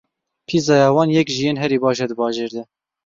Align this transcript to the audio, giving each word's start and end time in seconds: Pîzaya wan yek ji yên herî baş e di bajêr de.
Pîzaya 0.47 0.89
wan 0.95 1.09
yek 1.17 1.27
ji 1.35 1.41
yên 1.45 1.57
herî 1.61 1.77
baş 1.83 1.97
e 2.03 2.05
di 2.09 2.15
bajêr 2.21 2.51
de. 2.55 2.63